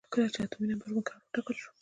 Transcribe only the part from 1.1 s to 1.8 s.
وټاکل شو.